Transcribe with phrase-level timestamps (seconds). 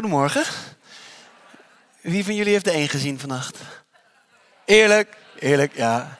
[0.00, 0.44] Goedemorgen.
[2.00, 3.58] Wie van jullie heeft de één gezien vannacht?
[4.64, 6.18] Eerlijk, eerlijk, ja.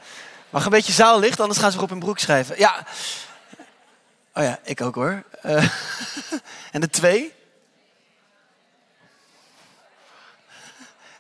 [0.51, 2.59] Mag een beetje zaallicht, anders gaan ze op hun broek schrijven.
[2.59, 2.87] Ja.
[4.35, 5.23] Oh ja, ik ook hoor.
[5.43, 5.69] Uh,
[6.73, 7.33] en de twee?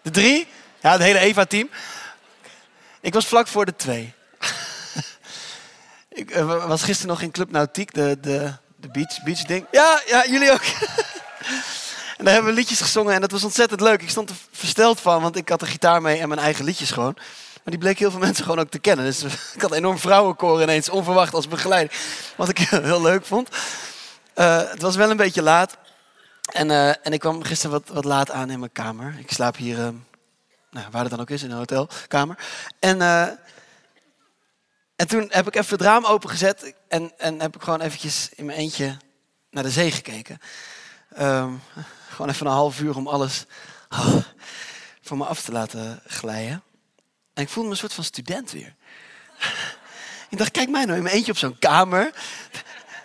[0.03, 0.49] De drie?
[0.81, 1.71] Ja, het hele Eva-team.
[3.01, 4.15] Ik was vlak voor de twee.
[6.09, 9.67] ik uh, was gisteren nog in Club Nautiek, de, de, de beach, beach ding.
[9.71, 10.63] Ja, ja, jullie ook.
[12.21, 14.03] En daar hebben we liedjes gezongen en dat was ontzettend leuk.
[14.03, 16.91] Ik stond er versteld van, want ik had de gitaar mee en mijn eigen liedjes
[16.91, 17.15] gewoon.
[17.17, 19.05] Maar die bleek heel veel mensen gewoon ook te kennen.
[19.05, 19.23] Dus
[19.55, 21.97] ik had een enorm vrouwenkoor ineens onverwacht als begeleider.
[22.37, 23.49] Wat ik heel leuk vond.
[24.35, 25.77] Uh, het was wel een beetje laat.
[26.53, 29.15] En, uh, en ik kwam gisteren wat, wat laat aan in mijn kamer.
[29.19, 29.89] Ik slaap hier, uh,
[30.71, 32.39] nou, waar het dan ook is, in een hotelkamer.
[32.79, 33.01] En,
[34.97, 36.75] en toen heb ik even het raam opengezet.
[36.89, 38.97] En, en heb ik gewoon eventjes in mijn eentje
[39.51, 40.41] naar de zee gekeken.
[41.19, 41.63] Um,
[42.11, 43.45] gewoon even een half uur om alles
[43.89, 44.17] oh,
[45.03, 46.63] van me af te laten glijden.
[47.35, 48.75] En ik voelde me een soort van student weer.
[50.31, 52.13] ik dacht, kijk mij nou in mijn eentje op zo'n kamer.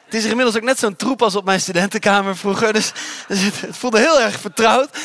[0.06, 2.74] Het is inmiddels ook net zo'n troep als op mijn studentenkamer vroeger.
[2.74, 2.92] Dus,
[3.28, 4.98] dus het, voelde heel erg vertrouwd.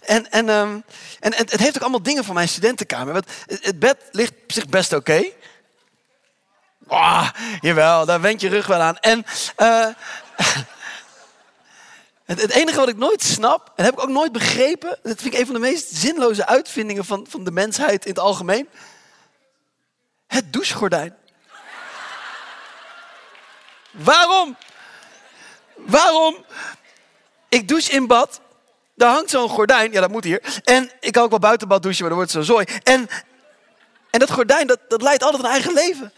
[0.00, 0.84] En, en, um,
[1.20, 3.12] en het, heeft ook allemaal dingen van mijn studentenkamer.
[3.12, 5.10] Want het, bed ligt op zich best oké.
[5.10, 5.34] Okay.
[6.86, 7.28] Oh,
[7.60, 8.96] jawel, daar wend je rug wel aan.
[8.98, 9.24] En
[9.58, 9.86] uh,
[12.24, 15.34] het, het, enige wat ik nooit snap, en heb ik ook nooit begrepen, dat vind
[15.34, 18.68] ik een van de meest zinloze uitvindingen van, van de mensheid in het algemeen.
[20.26, 21.16] Het douchegordijn.
[23.90, 24.56] Waarom?
[25.74, 26.44] Waarom?
[27.48, 28.40] Ik douche in bad.
[28.94, 29.92] Daar hangt zo'n gordijn.
[29.92, 30.60] Ja, dat moet hier.
[30.64, 32.66] En ik kan ook wel buiten bad douchen, maar dan wordt het zo zooi.
[32.82, 33.08] En,
[34.10, 36.12] en dat gordijn, dat, dat leidt altijd een eigen leven.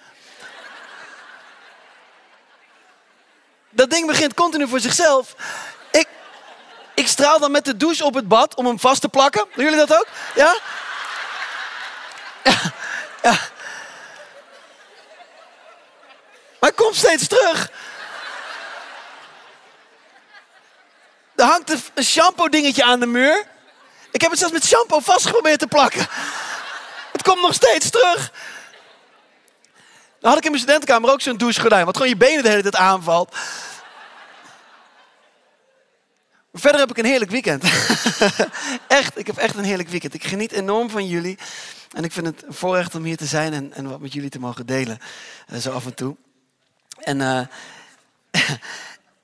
[3.71, 5.35] Dat ding begint continu voor zichzelf.
[6.97, 9.45] Ik straal dan met de douche op het bad om hem vast te plakken.
[9.55, 10.07] Doen jullie dat ook?
[10.35, 10.57] Ja?
[12.45, 12.59] Ja.
[13.23, 13.39] ja.
[16.61, 17.71] Maar komt steeds terug.
[21.35, 23.47] Er hangt een shampoo dingetje aan de muur.
[24.11, 26.07] Ik heb het zelfs met shampoo vastgeprobeerd te plakken.
[27.13, 28.33] Het komt nog steeds terug.
[30.21, 31.85] Dan had ik in mijn studentenkamer ook zo'n douchegordijn.
[31.85, 33.37] Wat gewoon je benen de hele tijd aanvalt.
[36.59, 37.65] Verder heb ik een heerlijk weekend.
[38.89, 40.15] echt, ik heb echt een heerlijk weekend.
[40.15, 41.39] Ik geniet enorm van jullie.
[41.93, 44.31] En ik vind het een voorrecht om hier te zijn en, en wat met jullie
[44.31, 44.99] te mogen delen.
[45.53, 46.17] Uh, zo af en toe.
[46.99, 47.39] En, uh,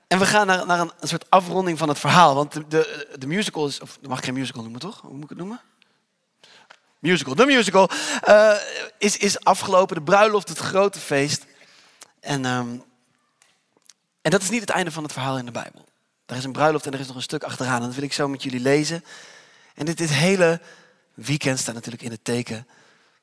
[0.07, 2.35] en we gaan naar, naar een, soort afronding van het verhaal.
[2.35, 5.01] Want de, de, de musical is, of mag ik geen musical noemen toch?
[5.01, 5.61] Hoe moet ik het noemen?
[6.99, 7.89] Musical, de musical
[8.27, 8.55] uh,
[8.97, 9.95] is, is afgelopen.
[9.95, 11.45] De bruiloft, het grote feest.
[12.19, 12.83] En, um,
[14.21, 15.85] en dat is niet het einde van het verhaal in de Bijbel.
[16.33, 17.79] Er is een bruiloft en er is nog een stuk achteraan.
[17.79, 19.03] En dat wil ik zo met jullie lezen.
[19.73, 20.61] En dit, hele
[21.13, 22.67] weekend staat natuurlijk in het teken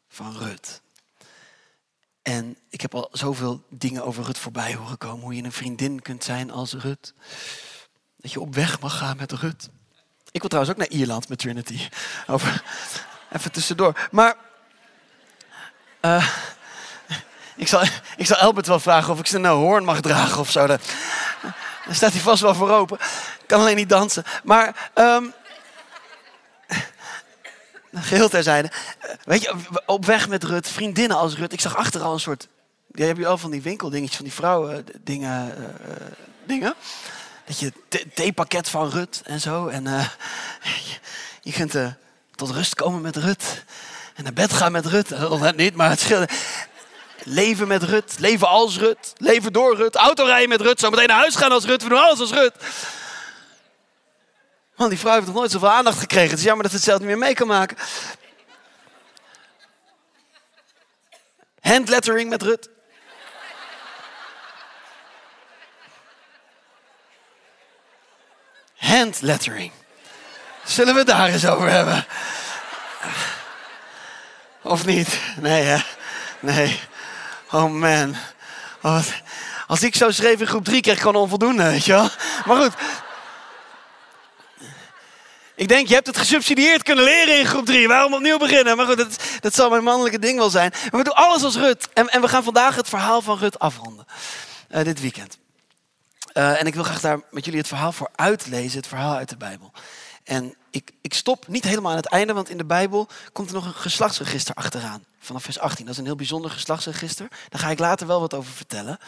[0.08, 0.80] van Rut.
[2.22, 5.24] En ik heb al zoveel dingen over Rut voorbij horen komen.
[5.24, 7.14] Hoe je een vriendin kunt zijn als Rut.
[8.16, 9.68] Dat je op weg mag gaan met Rut.
[10.30, 11.88] Ik wil trouwens ook naar Ierland met Trinity.
[13.32, 14.08] Even tussendoor.
[14.10, 14.36] Maar
[16.02, 16.28] uh,
[17.56, 17.82] ik, zal,
[18.16, 20.66] ik zal Albert wel vragen of ik ze een hoorn mag dragen of zo.
[21.90, 22.98] Dan staat hij vast wel voor open.
[23.46, 24.24] Kan alleen niet dansen.
[24.44, 25.32] Maar, um,
[27.94, 28.70] geheel terzijde.
[29.24, 29.54] Weet je,
[29.86, 31.52] op weg met Rut, vriendinnen als Rut.
[31.52, 32.48] Ik zag achter al een soort,
[32.92, 35.54] jij hebt je al van die winkeldingetjes, van die vrouwen dingen.
[35.58, 35.66] Uh,
[36.44, 36.74] dingen.
[37.46, 37.72] Dat je
[38.14, 39.66] theepakket van Rut en zo.
[39.66, 40.98] En je,
[41.50, 41.74] je kunt
[42.34, 43.64] tot rust komen met Rut.
[44.14, 45.08] En naar bed gaan met Rut.
[45.08, 46.32] Dat net niet, maar het scheelt.
[47.24, 51.18] Leven met Rut, leven als Rut, leven door Rut, autorijden met Rut, zo meteen naar
[51.18, 52.52] huis gaan als Rut, we doen alles als Rut.
[54.76, 56.30] Man, die vrouw heeft nog nooit zoveel aandacht gekregen.
[56.30, 57.76] Het is jammer dat ze het zelf niet meer mee kan maken.
[61.60, 62.68] Handlettering met Rut.
[68.76, 69.72] Handlettering.
[70.64, 72.06] Zullen we het daar eens over hebben?
[74.62, 75.20] Of niet?
[75.36, 75.78] Nee, hè?
[76.40, 76.80] Nee.
[77.52, 78.16] Oh man.
[78.82, 79.00] Oh,
[79.66, 82.08] als ik zo schreef in groep 3, kreeg ik gewoon onvoldoende, weet je wel.
[82.46, 82.72] Maar goed.
[85.54, 87.88] Ik denk, je hebt het gesubsidieerd kunnen leren in groep 3.
[87.88, 88.76] Waarom opnieuw beginnen?
[88.76, 90.70] Maar goed, dat, dat zal mijn mannelijke ding wel zijn.
[90.70, 91.88] Maar we doen alles als Rut.
[91.92, 94.06] En, en we gaan vandaag het verhaal van Rut afronden.
[94.70, 95.38] Uh, dit weekend.
[96.34, 98.78] Uh, en ik wil graag daar met jullie het verhaal voor uitlezen.
[98.78, 99.72] Het verhaal uit de Bijbel.
[100.30, 103.54] En ik, ik stop niet helemaal aan het einde, want in de Bijbel komt er
[103.54, 105.04] nog een geslachtsregister achteraan.
[105.18, 105.84] Vanaf vers 18.
[105.84, 107.28] Dat is een heel bijzonder geslachtsregister.
[107.48, 108.98] Daar ga ik later wel wat over vertellen.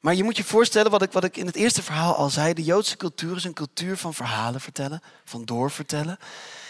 [0.00, 2.54] Maar je moet je voorstellen wat ik, wat ik in het eerste verhaal al zei.
[2.54, 6.18] De Joodse cultuur is een cultuur van verhalen vertellen, van doorvertellen.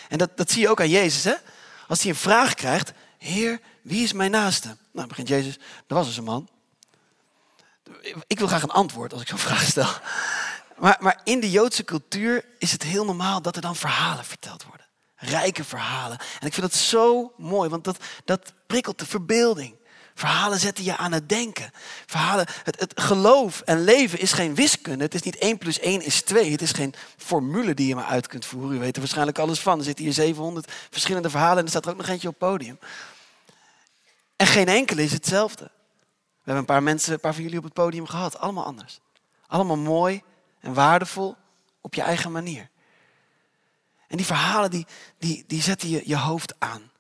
[0.09, 1.25] En dat, dat zie je ook aan Jezus.
[1.25, 1.35] Hè?
[1.89, 4.77] Als hij een vraag krijgt, Heer, wie is mijn naaste?
[4.93, 5.55] Nou, begint Jezus,
[5.87, 6.49] er was dus een man.
[8.27, 9.91] Ik wil graag een antwoord als ik zo'n vraag stel.
[10.79, 14.65] Maar, maar in de Joodse cultuur is het heel normaal dat er dan verhalen verteld
[14.65, 14.87] worden.
[15.17, 16.19] Rijke verhalen.
[16.41, 19.77] En ik vind dat zo mooi, want dat, dat prikkelt de verbeelding.
[20.15, 21.71] Verhalen zetten je aan het denken.
[22.07, 25.05] Verhalen, het, geloof en leven is geen wiskunde.
[25.05, 26.51] Het is niet 1 plus 1 is 2.
[26.51, 28.77] Het is geen formule die je maar uit kunt voeren.
[28.77, 29.79] U weet er waarschijnlijk alles van.
[29.79, 32.49] Er zitten hier 700 verschillende verhalen en er staat er ook nog eentje op het
[32.51, 32.79] podium.
[34.37, 35.65] En geen enkele is hetzelfde.
[35.65, 38.39] We hebben een paar mensen, een paar van jullie op het podium gehad.
[38.39, 39.01] Allemaal anders.
[39.47, 40.23] Allemaal mooi
[40.75, 41.37] waardevol
[41.81, 42.71] op je eigen manier.
[44.09, 44.87] En die verhalen die,
[45.19, 46.91] die, die zetten je, je hoofd aan.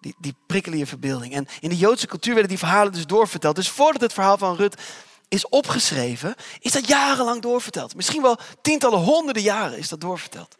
[0.00, 1.34] Die, die prikkelen je verbeelding.
[1.34, 3.56] En in de Joodse cultuur werden die verhalen dus doorverteld.
[3.56, 4.82] Dus voordat het verhaal van Rut
[5.28, 7.94] is opgeschreven, is dat jarenlang doorverteld.
[7.94, 10.56] Misschien wel tientallen, honderden jaren is dat doorverteld.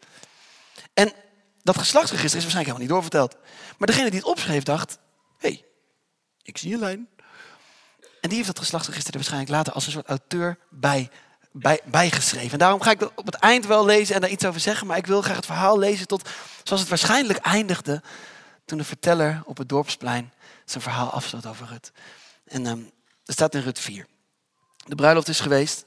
[0.93, 1.13] En
[1.63, 3.35] dat geslachtsregister is waarschijnlijk helemaal niet doorverteld.
[3.77, 4.97] Maar degene die het opschreef dacht,
[5.37, 5.65] hé, hey,
[6.41, 7.09] ik zie een lijn.
[8.21, 11.09] En die heeft dat geslachtsregister er waarschijnlijk later als een soort auteur bij,
[11.57, 12.51] bij, bijgeschreven.
[12.51, 14.87] En daarom ga ik dat op het eind wel lezen en daar iets over zeggen.
[14.87, 16.29] Maar ik wil graag het verhaal lezen tot
[16.63, 18.01] zoals het waarschijnlijk eindigde
[18.65, 20.33] toen de verteller op het dorpsplein
[20.65, 21.91] zijn verhaal afsloot over Rut.
[22.45, 22.91] En um,
[23.23, 24.07] staat in Rut 4.
[24.85, 25.85] De bruiloft is geweest.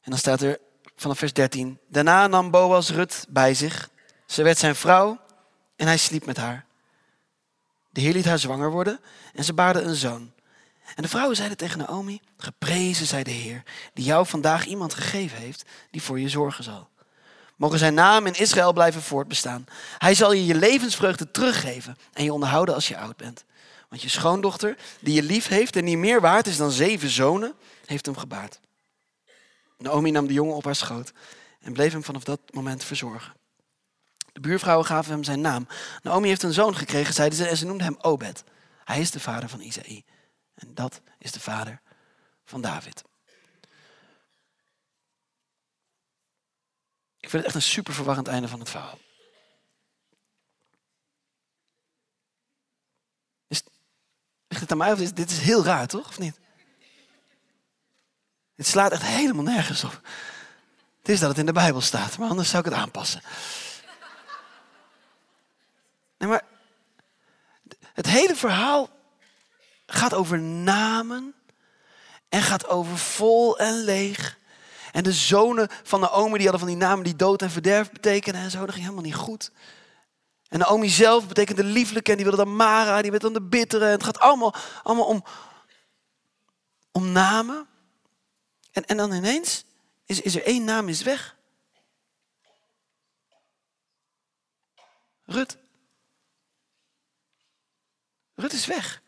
[0.00, 0.58] En dan staat er
[0.96, 1.78] vanaf vers 13.
[1.88, 3.88] Daarna nam Boas Rut bij zich.
[4.26, 5.20] Ze werd zijn vrouw
[5.76, 6.64] en hij sliep met haar.
[7.90, 9.00] De Heer liet haar zwanger worden
[9.34, 10.32] en ze baarde een zoon.
[10.94, 13.62] En de vrouwen zeiden tegen Naomi: Geprezen zij de Heer,
[13.94, 16.88] die jou vandaag iemand gegeven heeft die voor je zorgen zal.
[17.56, 19.66] Mogen zijn naam in Israël blijven voortbestaan.
[19.98, 23.44] Hij zal je je levensvreugde teruggeven en je onderhouden als je oud bent.
[23.88, 27.54] Want je schoondochter, die je lief heeft en die meer waard is dan zeven zonen,
[27.86, 28.60] heeft hem gebaard.
[29.78, 31.12] Naomi nam de jongen op haar schoot
[31.60, 33.32] en bleef hem vanaf dat moment verzorgen.
[34.32, 35.66] De buurvrouwen gaven hem zijn naam.
[36.02, 38.44] Naomi heeft een zoon gekregen, zeiden ze, en ze noemden hem Obed.
[38.84, 40.04] Hij is de vader van Isaïe.
[40.54, 41.80] En dat is de vader
[42.44, 43.02] van David.
[47.20, 48.98] Ik vind het echt een super verwarrend einde van het verhaal.
[53.46, 53.62] Is,
[54.48, 56.08] ligt het aan mij of is, dit is heel raar, toch?
[56.08, 56.38] Of niet?
[58.54, 60.00] Het slaat echt helemaal nergens op.
[60.98, 63.22] Het is dat het in de Bijbel staat, maar anders zou ik het aanpassen.
[66.18, 66.44] Nee, maar
[67.92, 68.93] het hele verhaal
[69.86, 71.34] gaat over namen
[72.28, 74.38] en gaat over vol en leeg.
[74.92, 78.40] En de zonen van Naomi die hadden van die namen die dood en verderf betekenen
[78.40, 78.58] en zo.
[78.58, 79.50] Dat ging helemaal niet goed.
[80.48, 83.42] En Naomi zelf betekent de lieflijke en die wilde dan Mara, die werd dan de
[83.42, 83.84] bittere.
[83.84, 85.24] En het gaat allemaal, allemaal om,
[86.92, 87.66] om namen.
[88.72, 89.64] En, en dan ineens
[90.04, 91.36] is, is er één naam is weg.
[95.24, 95.56] Rut.
[98.34, 99.02] Rut is weg.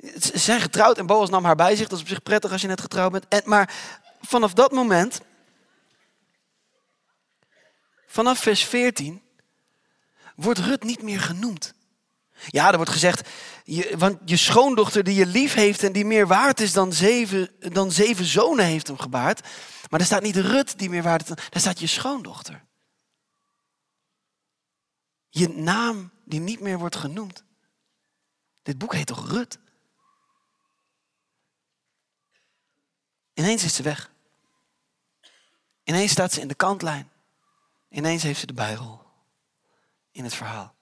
[0.00, 1.88] Ze zijn getrouwd en Boas nam haar bij zich.
[1.88, 3.28] Dat is op zich prettig als je net getrouwd bent.
[3.28, 3.74] En, maar
[4.20, 5.20] vanaf dat moment,
[8.06, 9.22] vanaf vers 14,
[10.34, 11.74] wordt Rut niet meer genoemd.
[12.46, 13.28] Ja, er wordt gezegd,
[13.64, 17.50] je, want je schoondochter die je lief heeft en die meer waard is dan zeven,
[17.58, 19.48] dan zeven zonen heeft hem gebaard.
[19.88, 22.64] Maar er staat niet Rut die meer waard is, daar staat je schoondochter.
[25.28, 27.44] Je naam die niet meer wordt genoemd.
[28.62, 29.58] Dit boek heet toch Rut?
[33.40, 34.10] Ineens is ze weg.
[35.84, 37.10] Ineens staat ze in de kantlijn.
[37.88, 39.02] Ineens heeft ze de bijrol
[40.10, 40.74] in het verhaal.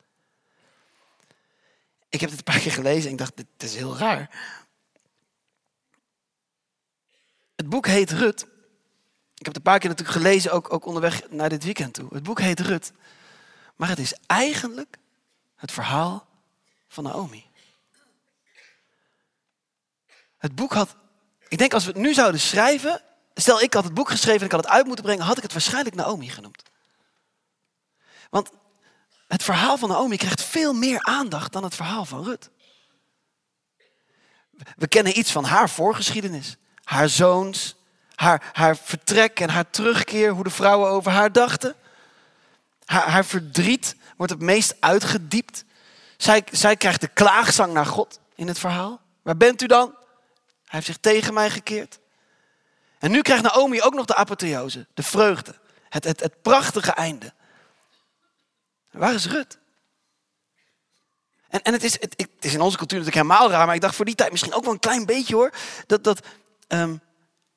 [2.09, 4.31] Ik heb het een paar keer gelezen en ik dacht, dit is heel raar.
[7.57, 8.43] Het boek heet Rut.
[9.35, 12.15] Ik heb het een paar keer natuurlijk gelezen, ook, ook onderweg naar dit weekend toe.
[12.15, 12.93] Het boek heet Rut.
[13.77, 14.99] Maar het is eigenlijk
[15.55, 16.29] het verhaal
[16.88, 17.50] van Naomi.
[20.38, 20.97] Het boek had
[21.49, 23.02] ik denk als we het nu zouden schrijven,
[23.35, 25.43] stel ik had het boek geschreven en ik had het uit moeten brengen, had ik
[25.43, 26.62] het waarschijnlijk Naomi genoemd.
[28.31, 28.50] Want
[29.26, 32.50] het verhaal van Naomi krijgt veel meer aandacht dan het verhaal van Rut.
[34.76, 37.76] We kennen iets van haar voorgeschiedenis, haar zoons,
[38.14, 41.75] haar, haar vertrek en haar terugkeer, hoe de vrouwen over haar dachten.
[42.85, 45.64] Haar, haar verdriet wordt het meest uitgediept.
[46.17, 49.00] Zij, zij krijgt de klaagzang naar God in het verhaal.
[49.23, 49.98] Waar bent u dan?
[50.68, 51.98] Hij heeft zich tegen mij gekeerd.
[52.98, 55.54] En nu krijgt Naomi ook nog de apotheose, de vreugde,
[55.88, 57.32] het, het, het prachtige einde.
[58.90, 59.58] Waar is Rut?
[61.48, 63.80] En, en het, is, het, het is in onze cultuur natuurlijk helemaal raar, maar ik
[63.80, 65.52] dacht voor die tijd misschien ook wel een klein beetje hoor.
[65.87, 66.26] Dat, dat
[66.66, 66.96] ehm,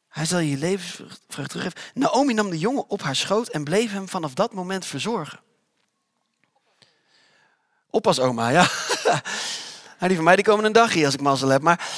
[0.07, 1.79] hij zal je levensvrucht teruggeven.
[1.93, 5.39] Naomi nam de jongen op haar schoot en bleef hem vanaf dat moment verzorgen.
[7.89, 8.67] Oppas oma, ja.
[10.07, 11.61] die van mij die komen een dag hier als ik mazzel heb.
[11.61, 11.89] Maar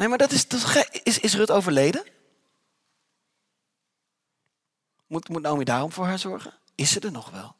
[0.00, 2.04] Nee, maar dat is toch Is, is Rut overleden?
[5.06, 6.52] Moet, moet Naomi daarom voor haar zorgen?
[6.74, 7.56] Is ze er nog wel?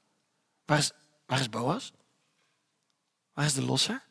[0.65, 0.93] Waar is,
[1.27, 1.93] waar is Boas?
[3.33, 4.03] Waar is de losser?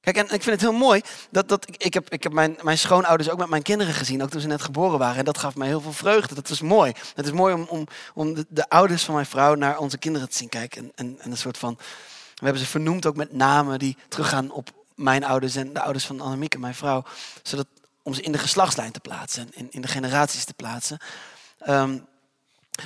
[0.00, 2.58] Kijk, en ik vind het heel mooi dat, dat ik, ik heb, ik heb mijn,
[2.62, 5.18] mijn schoonouders ook met mijn kinderen gezien, ook toen ze net geboren waren.
[5.18, 6.34] En dat gaf mij heel veel vreugde.
[6.34, 6.92] Dat was mooi.
[7.14, 10.28] Het is mooi om, om, om de, de ouders van mijn vrouw naar onze kinderen
[10.28, 10.82] te zien kijken.
[10.82, 11.74] En, en, en een soort van,
[12.34, 16.06] we hebben ze vernoemd ook met namen die teruggaan op, mijn ouders en de ouders
[16.06, 17.04] van Annemieke, mijn vrouw.
[17.42, 17.66] Zodat,
[18.02, 20.98] om ze in de geslachtslijn te plaatsen, in, in de generaties te plaatsen.
[21.58, 21.98] Ehm,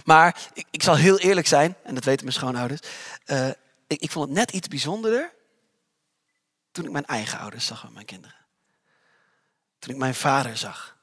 [0.04, 2.80] maar ik, ik, zal heel eerlijk zijn, en dat weten mijn schoonouders.
[3.26, 3.48] Uh,
[3.86, 5.32] ik, ik vond het net iets bijzonderder
[6.72, 8.36] toen ik mijn eigen ouders zag met mijn kinderen.
[9.78, 10.96] Toen ik mijn vader zag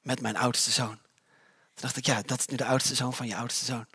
[0.00, 0.98] met mijn oudste zoon.
[1.74, 3.86] Toen dacht ik, ja, dat is nu de oudste zoon van je oudste zoon.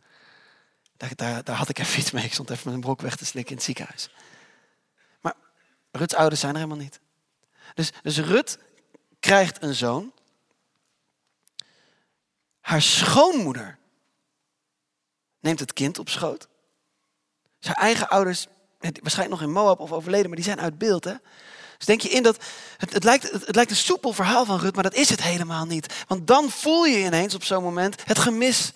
[0.98, 2.24] Daar, daar, daar had ik even iets mee.
[2.24, 4.10] Ik stond even met een brok weg te slikken in het ziekenhuis.
[5.91, 7.00] Ruts ouders zijn er helemaal niet.
[7.74, 8.60] Dus, dus Rut
[9.19, 10.13] krijgt een zoon.
[12.62, 13.77] Haar schoonmoeder
[15.39, 16.48] neemt het kind op schoot.
[17.60, 18.48] Zijn eigen ouders,
[18.79, 21.03] waarschijnlijk nog in Moab of overleden, maar die zijn uit beeld.
[21.03, 21.13] Hè?
[21.77, 22.43] Dus denk je in dat,
[22.77, 25.65] het, het, lijkt, het lijkt een soepel verhaal van Rut, maar dat is het helemaal
[25.65, 26.03] niet.
[26.07, 28.71] Want dan voel je ineens op zo'n moment het gemis.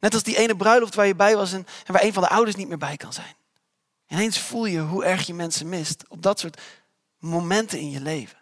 [0.00, 2.28] Net als die ene bruiloft waar je bij was en, en waar een van de
[2.28, 3.34] ouders niet meer bij kan zijn.
[4.10, 6.60] Ineens voel je hoe erg je mensen mist op dat soort
[7.18, 8.38] momenten in je leven.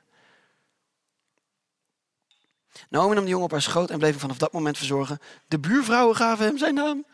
[2.89, 5.21] Naomi nam de jongen op haar schoot en bleef hem vanaf dat moment verzorgen.
[5.47, 7.05] De buurvrouwen gaven hem zijn naam.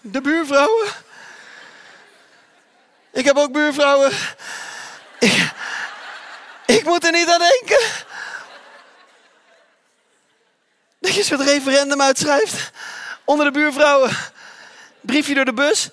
[0.00, 0.88] De buurvrouwen.
[3.12, 4.12] Ik heb ook buurvrouwen.
[5.18, 5.52] Ik,
[6.66, 7.86] ik moet er niet aan denken.
[11.00, 12.70] Dat je zo'n referendum uitschrijft
[13.24, 14.10] onder de buurvrouwen.
[15.00, 15.90] Briefje door de bus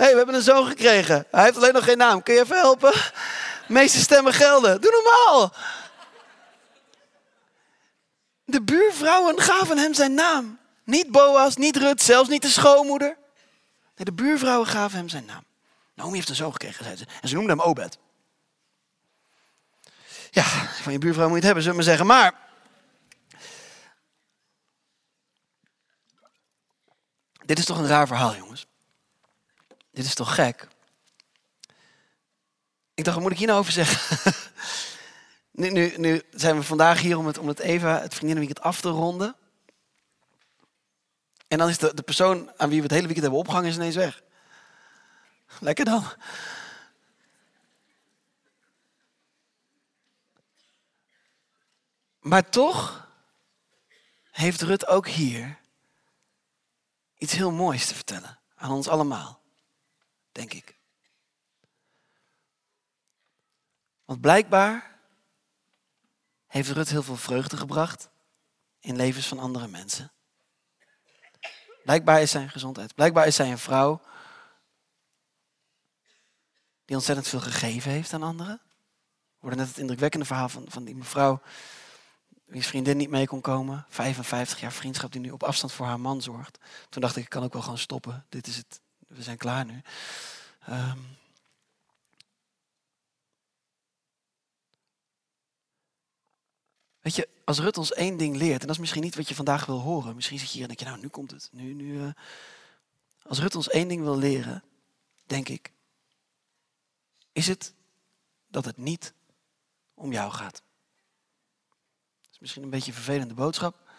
[0.00, 1.26] hey, we hebben een zoon gekregen.
[1.30, 2.22] Hij heeft alleen nog geen naam.
[2.22, 2.92] Kun je even helpen?
[2.92, 4.80] De meeste stemmen gelden.
[4.80, 5.52] Doe normaal.
[8.44, 10.58] De buurvrouwen gaven hem zijn naam.
[10.84, 13.16] Niet Boas, niet Rut, zelfs niet de schoonmoeder.
[13.96, 15.44] Nee, de buurvrouwen gaven hem zijn naam.
[15.94, 17.04] Naomi heeft een zoon gekregen, zei ze.
[17.20, 17.98] En ze noemden hem Obed.
[20.30, 20.42] Ja,
[20.82, 22.06] van je buurvrouw moet je het hebben, zullen we maar zeggen.
[22.06, 22.34] Maar
[27.44, 28.68] dit is toch een raar verhaal, jongens
[29.90, 30.68] dit is toch gek?
[32.94, 34.32] Ik dacht, wat moet ik hier nou over zeggen?
[35.60, 38.88] nu, nu, nu zijn we vandaag hier om het, om het even, het af te
[38.88, 39.36] ronden.
[41.48, 43.76] En dan is de, de persoon aan wie we het hele weekend hebben opgehangen is
[43.76, 44.22] ineens weg.
[45.60, 46.04] Lekker dan.
[52.20, 53.08] Maar toch
[54.30, 55.58] heeft Rut ook hier
[57.16, 59.39] iets heel moois te vertellen aan ons allemaal
[60.32, 60.78] denk ik.
[64.04, 64.98] Want blijkbaar
[66.46, 68.08] heeft Rut heel veel vreugde gebracht
[68.80, 70.12] in levens van andere mensen.
[71.82, 72.94] Blijkbaar is zij een gezondheid.
[72.94, 74.00] Blijkbaar is zij een vrouw
[76.84, 78.60] die ontzettend veel gegeven heeft aan anderen.
[78.64, 81.40] We hoorden net het indrukwekkende verhaal van, van die mevrouw
[82.44, 83.86] wiens vriendin niet mee kon komen.
[83.88, 86.58] 55 jaar vriendschap die nu op afstand voor haar man zorgt.
[86.88, 88.26] Toen dacht ik, ik kan ook wel gewoon stoppen.
[88.28, 88.80] Dit is het,
[89.10, 89.82] we zijn klaar nu.
[90.68, 91.18] Um,
[97.00, 99.34] weet je, als Rut ons één ding leert, en dat is misschien niet wat je
[99.34, 100.14] vandaag wil horen.
[100.14, 101.48] Misschien zit je hier en denk je, nou nu komt het.
[101.52, 102.12] Nu, nu, uh,
[103.22, 104.64] als Rut ons één ding wil leren,
[105.26, 105.72] denk ik,
[107.32, 107.74] is het
[108.46, 109.14] dat het niet
[109.94, 110.62] om jou gaat.
[112.20, 113.89] Dat is misschien een beetje een vervelende boodschap.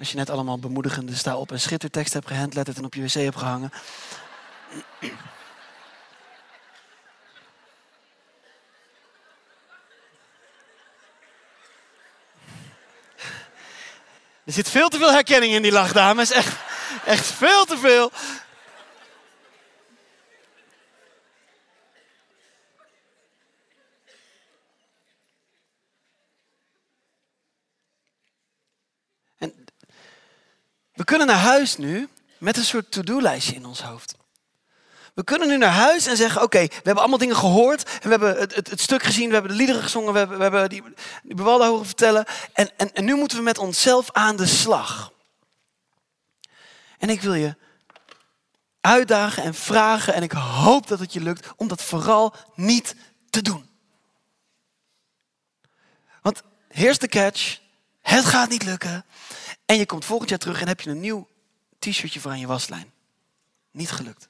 [0.00, 3.12] Als je net allemaal bemoedigende sta op en schittertekst hebt gehandletterd en op je wc
[3.12, 3.72] hebt gehangen.
[14.44, 16.30] Er zit veel te veel herkenning in die lach, dames.
[16.30, 16.56] Echt,
[17.04, 18.12] echt veel te veel.
[31.10, 34.14] Kunnen naar huis nu met een soort to-do-lijstje in ons hoofd.
[35.14, 37.84] We kunnen nu naar huis en zeggen: Oké, we hebben allemaal dingen gehoord.
[37.84, 40.42] En we hebben het, het, stuk gezien, we hebben de liederen gezongen, we hebben, we
[40.42, 40.82] hebben die,
[41.22, 42.24] die bewalden horen vertellen.
[42.52, 45.12] En, en, en nu moeten we met onszelf aan de slag.
[46.98, 47.56] En ik wil je
[48.80, 50.14] uitdagen en vragen.
[50.14, 52.94] En ik hoop dat het je lukt om dat vooral niet
[53.30, 53.68] te doen.
[56.22, 57.58] Want here's the catch.
[58.00, 59.04] Het gaat niet lukken.
[59.70, 61.28] En je komt volgend jaar terug en heb je een nieuw
[61.78, 62.92] t-shirtje voor aan je waslijn.
[63.70, 64.28] Niet gelukt.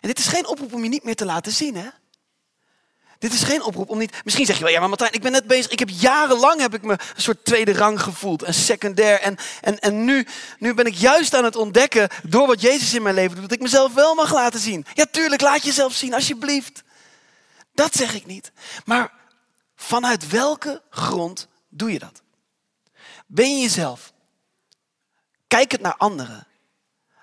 [0.00, 1.88] En dit is geen oproep om je niet meer te laten zien, hè?
[3.18, 4.24] Dit is geen oproep om niet.
[4.24, 5.70] Misschien zeg je wel, ja, maar Martijn, ik ben net bezig.
[5.70, 9.20] Ik heb jarenlang heb ik me een soort tweede rang gevoeld, en secundair.
[9.20, 10.26] En, en, en nu,
[10.58, 13.52] nu ben ik juist aan het ontdekken door wat Jezus in mijn leven doet, dat
[13.52, 14.86] ik mezelf wel mag laten zien.
[14.94, 16.82] Ja, tuurlijk, laat jezelf zien, alsjeblieft.
[17.74, 18.52] Dat zeg ik niet.
[18.84, 19.12] Maar
[19.76, 22.22] vanuit welke grond doe je dat?
[23.32, 24.12] Ben je jezelf?
[25.46, 26.46] Kijk het naar anderen.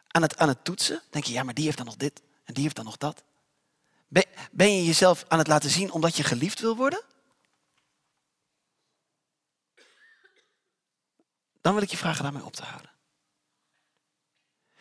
[0.08, 2.54] Aan het, aan het toetsen, denk je, ja, maar die heeft dan nog dit en
[2.54, 3.24] die heeft dan nog dat.
[4.51, 7.04] Ben je jezelf aan het laten zien omdat je geliefd wil worden?
[11.62, 12.92] Dan wil ik je vragen daarmee op te houden.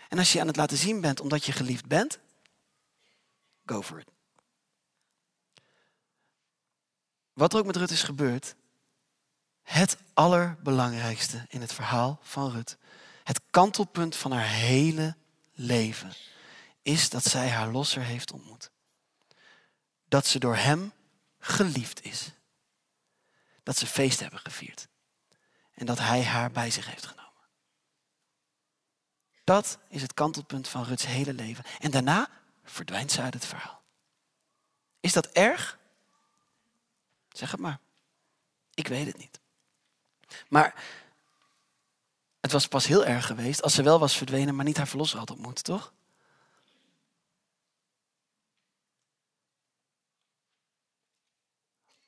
[0.08, 2.18] En als je aan het laten zien bent omdat je geliefd bent,
[3.66, 4.11] go for it.
[7.32, 8.54] Wat er ook met Rut is gebeurd,
[9.68, 12.76] het allerbelangrijkste in het verhaal van Rut,
[13.25, 15.16] het kantelpunt van haar hele
[15.52, 16.12] leven,
[16.82, 18.70] is dat zij haar losser heeft ontmoet
[20.08, 20.92] dat ze door Hem
[21.38, 22.32] geliefd is.
[23.62, 24.88] Dat ze feest hebben gevierd.
[25.75, 27.26] En dat Hij haar bij zich heeft genomen.
[29.44, 31.64] Dat is het kantelpunt van Ruts hele leven.
[31.78, 32.30] En daarna
[32.64, 33.82] verdwijnt ze uit het verhaal.
[35.00, 35.78] Is dat erg?
[37.28, 37.78] Zeg het maar.
[38.75, 39.40] Ik weet het niet.
[40.49, 40.85] Maar
[42.40, 45.18] het was pas heel erg geweest als ze wel was verdwenen, maar niet haar verlosser
[45.18, 45.92] had ontmoet, toch?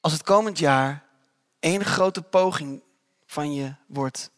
[0.00, 1.04] Als het komend jaar
[1.58, 2.82] één grote poging
[3.26, 4.30] van je wordt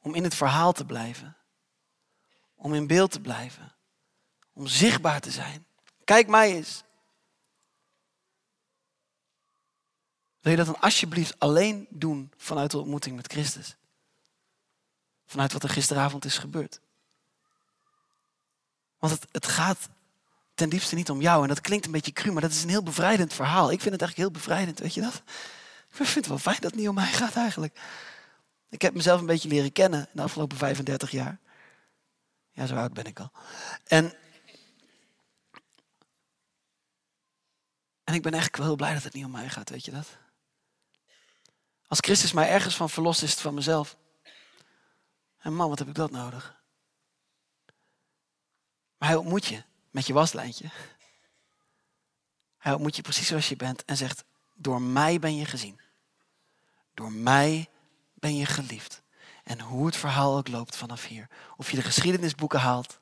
[0.00, 1.36] om in het verhaal te blijven,
[2.54, 3.74] om in beeld te blijven,
[4.52, 5.66] om zichtbaar te zijn.
[6.04, 6.84] Kijk mij eens.
[10.46, 13.76] Wil je dat dan alsjeblieft alleen doen vanuit de ontmoeting met Christus?
[15.26, 16.80] Vanuit wat er gisteravond is gebeurd.
[18.98, 19.88] Want het, het gaat
[20.54, 21.42] ten diepste niet om jou.
[21.42, 23.70] En dat klinkt een beetje cru, maar dat is een heel bevrijdend verhaal.
[23.70, 25.22] Ik vind het eigenlijk heel bevrijdend, weet je dat?
[25.88, 27.80] Ik vind het wel fijn dat het niet om mij gaat eigenlijk.
[28.68, 31.38] Ik heb mezelf een beetje leren kennen de afgelopen 35 jaar.
[32.52, 33.30] Ja, zo oud ben ik al.
[33.84, 34.14] En,
[38.04, 39.90] en ik ben eigenlijk wel heel blij dat het niet om mij gaat, weet je
[39.90, 40.06] dat?
[41.88, 43.96] Als Christus mij ergens van verlost, is van mezelf.
[45.38, 46.56] En man, wat heb ik dat nodig?
[48.98, 50.70] Maar hij ontmoet je met je waslijntje.
[52.58, 55.80] Hij ontmoet je precies zoals je bent en zegt, door mij ben je gezien.
[56.94, 57.68] Door mij
[58.14, 59.02] ben je geliefd.
[59.44, 61.28] En hoe het verhaal ook loopt vanaf hier.
[61.56, 62.98] Of je de geschiedenisboeken haalt.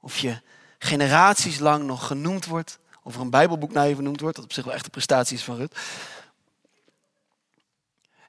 [0.00, 0.42] Of je
[0.78, 2.78] generaties lang nog genoemd wordt.
[3.02, 4.36] Of er een bijbelboek naar je vernoemd wordt.
[4.36, 5.78] Dat op zich wel echt een prestatie is van Rut.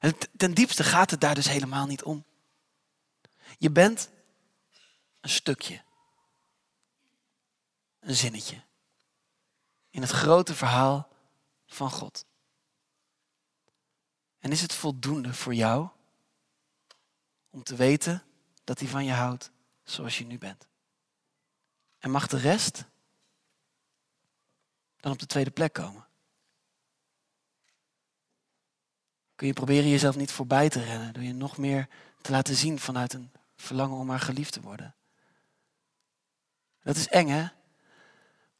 [0.02, 2.24] En ten diepste gaat het daar dus helemaal niet om.
[3.58, 4.10] Je bent
[5.20, 5.82] een stukje
[8.00, 8.62] een zinnetje.
[9.90, 11.08] In het grote verhaal
[11.66, 12.26] van God.
[14.38, 15.88] En is het voldoende voor jou
[17.50, 18.22] om te weten
[18.64, 19.50] dat hij van je houdt
[19.82, 20.66] zoals je nu bent?
[21.98, 22.84] En mag de rest
[24.96, 26.06] dan op de tweede plek komen?
[29.42, 31.88] Kun je proberen jezelf niet voorbij te rennen door je nog meer
[32.20, 34.94] te laten zien vanuit een verlangen om maar geliefd te worden?
[36.82, 37.42] Dat is eng, hè?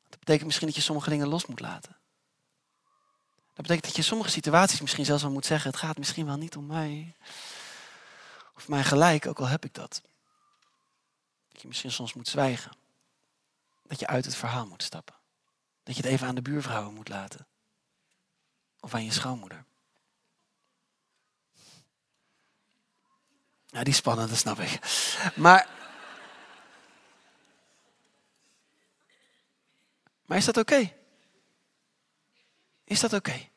[0.09, 1.97] Dat betekent misschien dat je sommige dingen los moet laten.
[3.53, 6.37] Dat betekent dat je sommige situaties misschien zelfs wel moet zeggen: het gaat misschien wel
[6.37, 7.15] niet om mij.
[8.57, 10.03] Of mijn gelijk, ook al heb ik dat.
[11.53, 12.73] Dat je misschien soms moet zwijgen.
[13.83, 15.15] Dat je uit het verhaal moet stappen.
[15.83, 17.47] Dat je het even aan de buurvrouwen moet laten.
[18.81, 19.65] Of aan je schoonmoeder.
[23.73, 24.79] Ja, die spannende snap ik.
[25.37, 25.69] Maar
[30.33, 30.93] Maar is dat oké?
[32.85, 33.49] Is dat oké?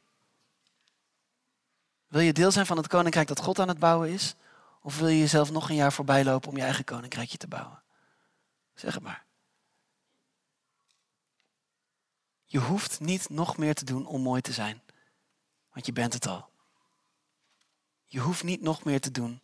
[2.08, 4.36] Wil je deel zijn van het koninkrijk dat God aan het bouwen is?
[4.82, 7.84] Of wil je jezelf nog een jaar voorbij lopen om je eigen koninkrijkje te bouwen?
[8.74, 9.26] Zeg het maar.
[12.46, 14.82] Je hoeft niet nog meer te doen om mooi te zijn,
[15.74, 16.50] want je bent het al.
[18.06, 19.42] Je hoeft niet nog meer te doen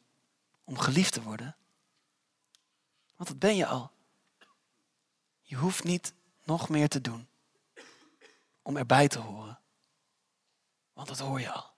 [0.72, 1.56] om geliefd te worden.
[3.16, 3.92] Want dat ben je al.
[5.42, 7.28] Je hoeft niet nog meer te doen
[8.62, 9.60] om erbij te horen.
[10.94, 11.74] Want dat hoor je al.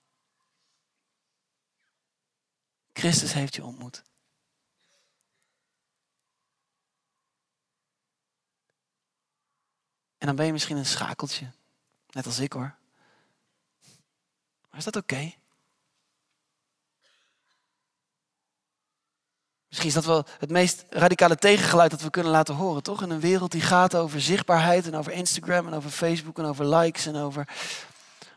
[2.92, 4.02] Christus heeft je ontmoet.
[10.18, 11.52] En dan ben je misschien een schakeltje.
[12.10, 12.76] Net als ik hoor.
[14.70, 15.34] Maar is dat oké?
[19.74, 23.02] Misschien is dat wel het meest radicale tegengeluid dat we kunnen laten horen, toch?
[23.02, 26.66] In een wereld die gaat over zichtbaarheid en over Instagram en over Facebook en over
[26.66, 27.48] likes en over,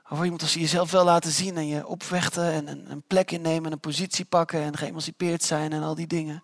[0.10, 3.32] over iemand als je jezelf wel laten zien en je opvechten en, en een plek
[3.32, 6.44] innemen en een positie pakken en geëmancipeerd zijn en al die dingen.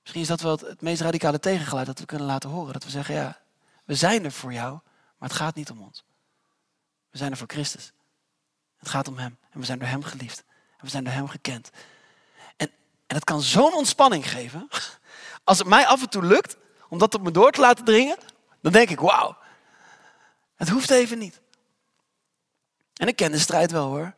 [0.00, 2.72] Misschien is dat wel het meest radicale tegengeluid dat we kunnen laten horen.
[2.72, 3.38] Dat we zeggen, ja,
[3.84, 4.78] we zijn er voor jou,
[5.18, 6.04] maar het gaat niet om ons.
[7.10, 7.92] We zijn er voor Christus.
[8.78, 9.38] Het gaat om Hem.
[9.50, 10.44] En we zijn door Hem geliefd.
[10.48, 11.70] En we zijn door Hem gekend.
[13.10, 14.68] En, en het kan zo'n ontspanning geven.
[15.44, 16.56] Als het mij af en toe lukt
[16.88, 18.18] om dat op me door te laten dringen,
[18.60, 19.36] dan denk ik, wauw.
[20.54, 21.40] Het hoeft even niet.
[22.94, 24.14] En ik ken de strijd wel hoor.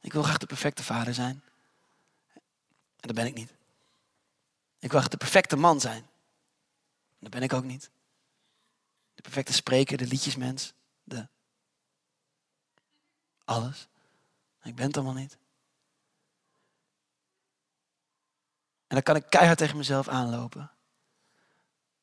[0.00, 1.42] Ik wil graag de perfecte vader zijn.
[3.00, 3.50] En dat ben ik niet.
[4.78, 6.06] Ik wil graag de perfecte man zijn.
[7.18, 7.90] Dat ben ik ook niet.
[9.14, 10.72] De perfecte spreker, de liedjesmens,
[11.04, 11.28] de
[13.44, 13.88] alles.
[14.62, 15.38] Ik ben het allemaal niet.
[18.86, 20.70] En dan kan ik keihard tegen mezelf aanlopen.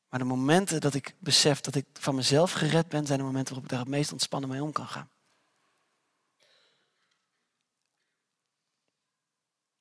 [0.08, 3.54] Maar de momenten dat ik besef dat ik van mezelf gered ben, zijn de momenten
[3.54, 5.10] waarop ik daar het meest ontspannen mee om kan gaan.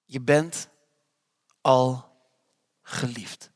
[0.05, 0.69] Je bent
[1.61, 2.17] al
[2.81, 3.51] geliefd.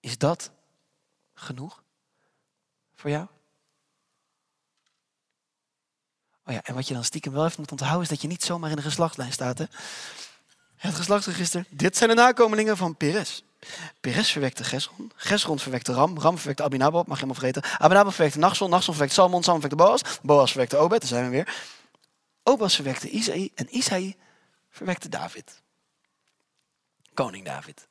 [0.00, 0.50] Is dat
[1.34, 1.82] genoeg
[2.94, 3.28] voor jou?
[6.48, 8.44] Oh ja, en wat je dan stiekem wel even moet onthouden is dat je niet
[8.44, 9.58] zomaar in de geslachtslijn staat.
[9.58, 9.64] Hè?
[10.76, 11.64] Het geslachtsregister.
[11.70, 13.44] Dit zijn de nakomelingen van Peres.
[14.00, 15.12] Peres verwekte Gesron.
[15.14, 16.18] Gesron verwekte Ram.
[16.18, 17.80] Ram verwekte Abinadab, mag je helemaal vergeten.
[17.80, 18.70] Abinadab verwekte Nachson.
[18.70, 19.42] Nachson verwekte Salmon.
[19.42, 20.18] Salmon verwekte Boas.
[20.22, 21.00] Boas verwekte Obed.
[21.00, 21.56] Daar zijn we weer.
[22.42, 23.52] Obas verwekte Isaïe.
[23.54, 24.16] En Isaïe
[24.70, 25.62] verwekte David.
[27.14, 27.88] Koning David.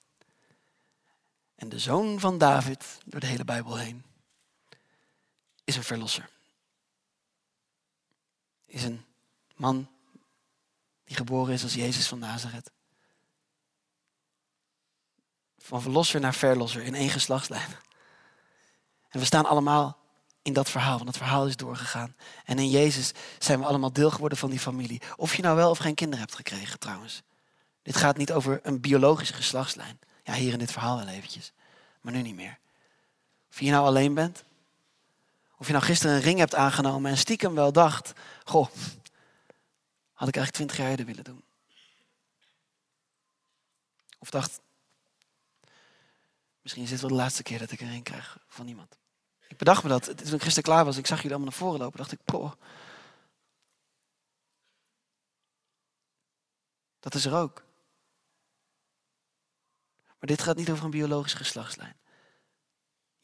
[1.55, 4.03] En de zoon van David, door de hele Bijbel heen,
[5.63, 6.29] is een verlosser
[8.67, 9.05] is een
[9.55, 9.87] man
[11.03, 12.71] die geboren is als Jezus van Nazareth.
[15.57, 17.69] Van verlosser naar verlosser in één geslachtslijn.
[19.09, 19.97] En we staan allemaal
[20.41, 22.15] in dat verhaal, want het verhaal is doorgegaan.
[22.45, 25.01] En in Jezus zijn we allemaal deel geworden van die familie.
[25.15, 27.21] Of je nou wel of geen kinderen hebt gekregen trouwens.
[27.81, 29.99] Dit gaat niet over een biologische geslachtslijn.
[30.23, 31.53] Ja, hier in dit verhaal wel eventjes.
[32.01, 32.59] Maar nu niet meer.
[33.49, 34.43] Of je nou alleen bent,
[35.57, 38.13] of je nou gisteren een ring hebt aangenomen en stiekem wel dacht,
[38.49, 38.67] goh,
[40.13, 41.43] had ik eigenlijk twintig jaar eerder willen doen.
[44.19, 44.59] Of dacht,
[46.61, 48.97] misschien is dit wel de laatste keer dat ik een ring krijg van iemand.
[49.47, 51.79] Ik bedacht me dat, toen ik gisteren klaar was, ik zag jullie allemaal naar voren
[51.79, 52.51] lopen, dacht ik, poh.
[56.99, 57.65] Dat is er ook.
[60.05, 61.95] Maar dit gaat niet over een biologische geslachtslijn.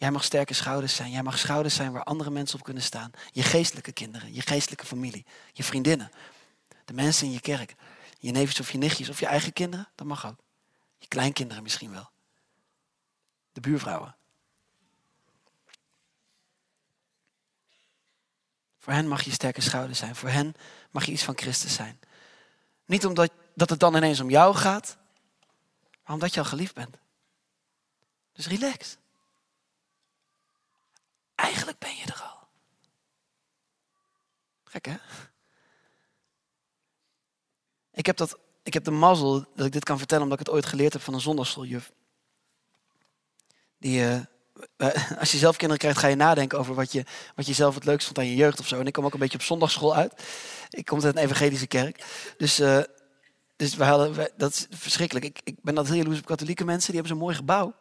[0.03, 1.11] Jij mag sterke schouders zijn.
[1.11, 3.11] Jij mag schouders zijn waar andere mensen op kunnen staan.
[3.31, 6.11] Je geestelijke kinderen, je geestelijke familie, je vriendinnen,
[6.85, 7.75] de mensen in je kerk,
[8.19, 10.35] je neefjes of je nichtjes of je eigen kinderen, dat mag ook.
[10.97, 12.09] Je kleinkinderen misschien wel.
[13.51, 14.15] De buurvrouwen.
[18.79, 20.15] Voor hen mag je sterke schouders zijn.
[20.15, 20.55] Voor hen
[20.91, 21.99] mag je iets van Christus zijn.
[22.85, 24.97] Niet omdat dat het dan ineens om jou gaat,
[26.03, 26.97] maar omdat je al geliefd bent.
[28.33, 28.97] Dus relax.
[31.43, 32.47] Eigenlijk ben je er al.
[34.73, 34.95] Gek hè?
[37.93, 40.55] Ik heb, dat, ik heb de mazzel dat ik dit kan vertellen omdat ik het
[40.55, 41.91] ooit geleerd heb van een zondagsschool-juf.
[43.77, 44.19] Die, uh,
[45.19, 47.05] als je zelf kinderen krijgt, ga je nadenken over wat je,
[47.35, 48.79] wat je zelf het leukst vond aan je jeugd of zo.
[48.79, 50.23] En ik kom ook een beetje op zondagschool uit.
[50.69, 52.05] Ik kom uit een evangelische kerk.
[52.37, 52.83] Dus, uh,
[53.55, 55.25] dus we hadden, dat is verschrikkelijk.
[55.25, 56.91] Ik, ik ben dat heel jaloers op katholieke mensen.
[56.91, 57.75] Die hebben zo'n mooi gebouw.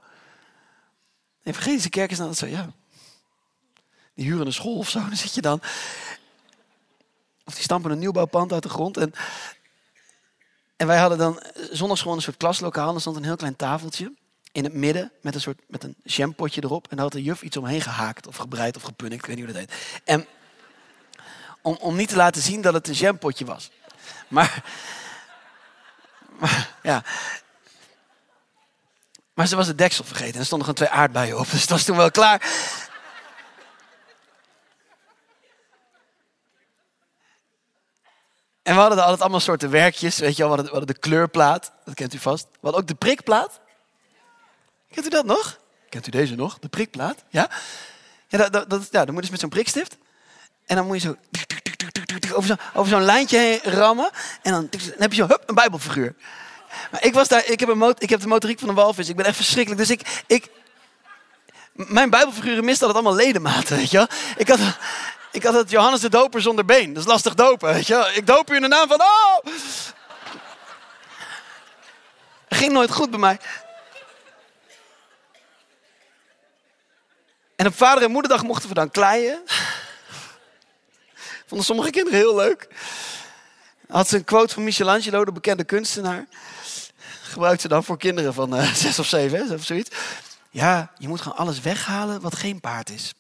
[1.43, 2.73] De evangelische kerk is dan zo, ja
[4.15, 4.99] die huren een school of zo.
[5.09, 5.61] Dan zit je dan.
[7.45, 8.97] Of die stampen een nieuwbouwpand uit de grond.
[8.97, 9.13] En,
[10.77, 12.89] en wij hadden dan zondags gewoon een soort klaslokaal.
[12.89, 14.13] En er stond een heel klein tafeltje
[14.53, 16.89] in het midden met een soort met een jampotje erop.
[16.89, 19.21] En daar had de juf iets omheen gehaakt of gebreid of gepunnikt.
[19.21, 20.03] Ik weet niet hoe dat heet.
[20.05, 20.27] En
[21.63, 23.71] om, om niet te laten zien dat het een jampotje was.
[24.29, 24.63] Maar,
[26.41, 27.05] maar ja.
[29.35, 30.35] Maar ze was het deksel vergeten.
[30.35, 31.51] En er stonden gewoon twee aardbeien op.
[31.51, 32.41] Dus het was toen wel klaar.
[38.63, 40.19] En we hadden altijd allemaal soorten werkjes.
[40.19, 41.73] Weet je wel, we hadden, de kleurplaat.
[41.85, 42.47] Dat kent u vast.
[42.51, 43.61] We hadden ook de prikplaat.
[44.91, 45.59] Kent u dat nog?
[45.89, 46.59] Kent u deze nog?
[46.59, 47.25] De prikplaat?
[47.29, 47.51] Ja?
[48.29, 49.97] Ja, dat, dat, ja dan moet je dus met zo'n prikstift.
[50.67, 51.17] En dan moet je zo
[52.35, 54.11] over zo'n over zo'n lijntje heen rammen.
[54.43, 56.15] En dan, heb je zo hup, een bijbelfiguur.
[56.91, 59.09] Maar ik was daar, ik heb, een ik heb de motoriek van een walvis.
[59.09, 59.81] Ik ben echt verschrikkelijk.
[59.81, 60.49] Dus ik, ik,
[61.73, 64.07] Mijn Bijbelfiguren misten dat allemaal ledematen, weet je wel.
[64.37, 64.59] Ik had,
[65.33, 66.93] ik had het Johannes de Doper zonder been.
[66.93, 68.13] Dat is lastig dopen, weet je.
[68.15, 69.01] Ik doop u in de naam van...
[69.01, 69.39] Oh!
[72.49, 73.39] Ging nooit goed bij mij.
[77.57, 79.43] En op vader en moederdag mochten we dan kleien.
[81.47, 82.69] Vonden sommige kinderen heel leuk.
[83.89, 86.27] Had ze een quote van Michelangelo, de bekende kunstenaar.
[87.23, 89.91] Gebruikte ze dan voor kinderen van uh, zes of zeven, zoiets.
[90.51, 93.15] Ja, je moet gewoon alles weghalen wat geen paard is.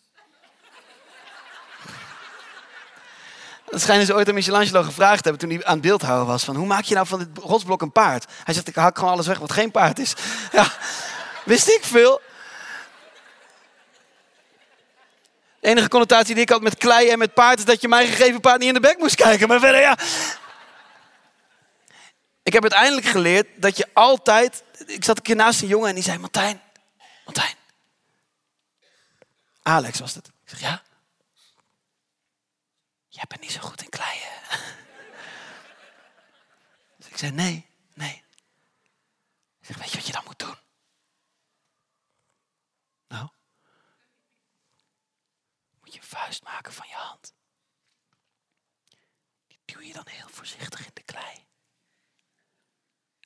[3.73, 6.45] Dat schijnen ze ooit aan Michelangelo gevraagd hebben toen hij aan het beeldhouden was.
[6.45, 8.25] Van, hoe maak je nou van dit rotsblok een paard?
[8.45, 10.15] Hij zegt, ik hak gewoon alles weg wat geen paard is.
[10.53, 10.73] Ja,
[11.45, 12.21] wist ik veel.
[15.61, 18.07] De enige connotatie die ik had met klei en met paard is dat je mijn
[18.07, 19.49] gegeven paard niet in de bek moest kijken.
[19.49, 19.99] Maar verder ja.
[22.43, 24.63] Ik heb uiteindelijk geleerd dat je altijd.
[24.87, 26.61] Ik zat een keer naast een jongen en die zei: Martijn,
[27.25, 27.55] Martijn.
[29.63, 30.27] Alex was het.
[30.27, 30.83] Ik zeg ja.
[33.23, 34.33] Jij bent niet zo goed in kleien.
[36.97, 38.25] Dus ik zei: nee, nee.
[39.61, 40.57] Ik zeg: weet je wat je dan moet doen?
[43.09, 43.29] Nou
[45.81, 47.35] moet je een vuist maken van je hand.
[49.47, 51.47] Die duw je dan heel voorzichtig in de klei.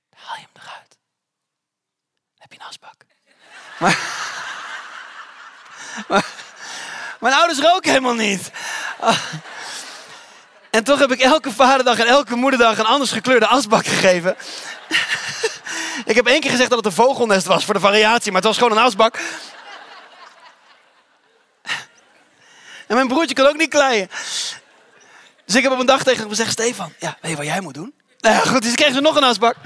[0.08, 0.98] Dan haal je hem eruit.
[2.34, 3.04] Dan heb je een asbak.
[3.78, 3.96] Maar,
[6.08, 6.34] maar
[7.20, 8.50] mijn ouders roken helemaal niet.
[10.76, 14.36] En toch heb ik elke vaderdag en elke moederdag een anders gekleurde asbak gegeven.
[16.10, 18.50] Ik heb één keer gezegd dat het een vogelnest was voor de variatie, maar het
[18.50, 19.18] was gewoon een asbak.
[22.86, 24.08] En mijn broertje kan ook niet kleien.
[25.44, 27.60] Dus ik heb op een dag tegen hem gezegd: Stefan, ja, weet je wat jij
[27.60, 27.94] moet doen?
[28.18, 29.56] Nou ja, goed, dus ik kreeg ze nog een asbak.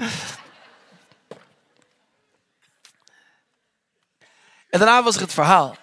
[4.69, 5.75] En daarna was er het verhaal.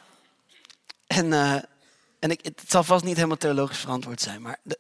[1.07, 1.53] En, uh,
[2.21, 4.79] en ik, het zal vast niet helemaal theologisch verantwoord zijn, maar de,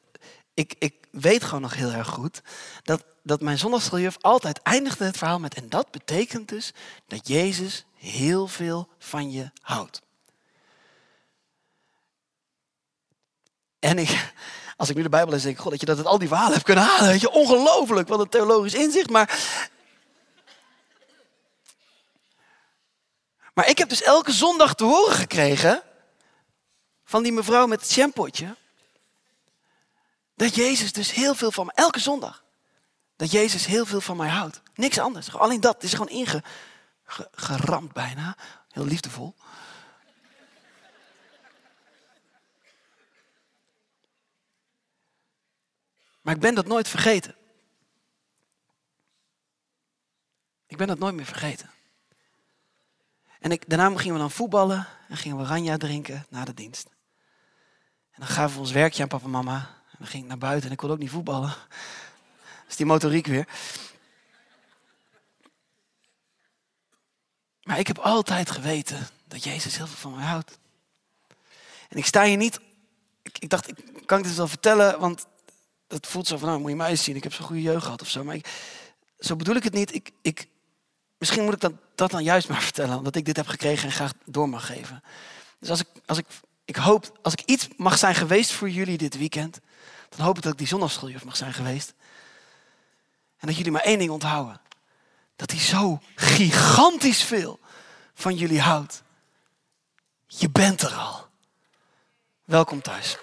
[0.58, 2.42] ik, ik weet gewoon nog heel erg goed
[2.82, 6.72] dat, dat mijn zondagsschooljuff altijd eindigde het verhaal met: En dat betekent dus
[7.06, 10.02] dat Jezus heel veel van je houdt.
[13.78, 14.32] En ik,
[14.76, 16.52] als ik nu de Bijbel lees, denk ik, God, dat je dat al die verhalen
[16.52, 17.08] hebt kunnen halen.
[17.08, 19.10] Weet je, ongelooflijk, wat een theologisch inzicht.
[19.10, 19.38] Maar,
[23.54, 25.82] maar ik heb dus elke zondag te horen gekregen
[27.04, 28.56] van die mevrouw met het shampootje.
[30.38, 32.44] Dat Jezus dus heel veel van mij, elke zondag,
[33.16, 34.62] dat Jezus heel veel van mij houdt.
[34.74, 35.74] Niks anders, alleen dat.
[35.74, 36.26] Het is gewoon
[37.06, 38.36] ingeramd bijna,
[38.68, 39.34] heel liefdevol.
[46.20, 47.34] Maar ik ben dat nooit vergeten.
[50.66, 51.70] Ik ben dat nooit meer vergeten.
[53.38, 56.86] En ik, daarna gingen we dan voetballen en gingen we ranja drinken na de dienst.
[58.10, 59.77] En dan gaven we ons werkje aan papa en mama.
[59.98, 61.48] Dan ging ik naar buiten en ik wilde ook niet voetballen.
[61.48, 63.48] Dat is die motoriek weer.
[67.62, 70.58] Maar ik heb altijd geweten dat Jezus heel veel van mij houdt.
[71.88, 72.60] En ik sta hier niet.
[73.22, 75.26] Ik, ik dacht, ik kan ik dit wel vertellen, want
[75.86, 77.84] dat voelt zo van, nou moet je mij eens zien, ik heb zo'n goede jeugd
[77.84, 78.24] gehad of zo.
[78.24, 78.48] Maar ik,
[79.18, 79.94] zo bedoel ik het niet.
[79.94, 80.48] Ik, ik,
[81.18, 83.94] misschien moet ik dat, dat dan juist maar vertellen, omdat ik dit heb gekregen en
[83.94, 85.02] graag door mag geven.
[85.58, 86.26] Dus als ik, als ik,
[86.64, 89.60] ik hoop, als ik iets mag zijn geweest voor jullie dit weekend,
[90.08, 91.94] dan hoop ik dat ik die zondagsschooljuff mag zijn geweest.
[93.38, 94.60] En dat jullie maar één ding onthouden.
[95.36, 97.60] Dat hij zo gigantisch veel
[98.14, 99.02] van jullie houdt.
[100.26, 101.26] Je bent er al.
[102.44, 103.16] Welkom thuis.